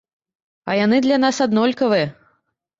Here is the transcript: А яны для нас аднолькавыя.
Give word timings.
А 0.69 0.77
яны 0.79 0.97
для 1.07 1.21
нас 1.25 1.43
аднолькавыя. 1.47 2.13